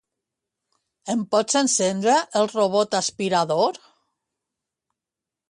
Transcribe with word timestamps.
Em 1.13 1.21
pots 1.35 1.57
encendre 1.61 2.15
el 2.41 2.49
robot 2.55 2.99
aspirador? 3.01 3.79